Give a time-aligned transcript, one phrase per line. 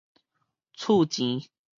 [0.75, 1.45] 厝簷